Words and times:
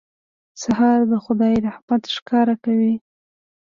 سهار 0.61 0.99
د 1.11 1.13
خدای 1.25 1.55
رحمت 1.67 2.03
ښکاره 2.15 2.55
کوي. 2.63 2.95